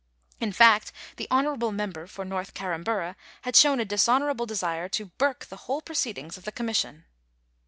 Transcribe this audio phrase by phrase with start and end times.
[0.39, 5.45] In fact, the honourable member for North Carramburra had shown a dishonourable desire to burke
[5.45, 7.05] the whole proceedings of the Commission.